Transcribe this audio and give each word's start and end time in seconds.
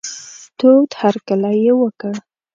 تود 0.57 0.89
هرکلی 1.01 1.55
یې 1.65 1.73
وکړ. 1.81 2.13